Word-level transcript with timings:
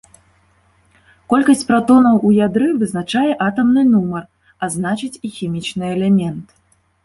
Колькасць 1.33 1.61
пратонаў 1.67 2.15
у 2.31 2.33
ядры 2.47 2.69
вызначае 2.81 3.27
атамны 3.51 3.81
нумар, 3.93 4.23
а 4.63 4.73
значыць 4.81 5.15
і 5.15 5.27
хімічны 5.41 5.85
элемент. 5.95 6.47